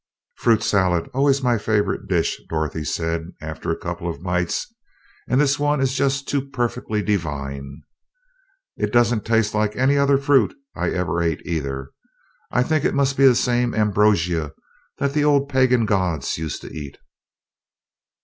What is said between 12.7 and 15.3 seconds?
it must be the same ambrosia that the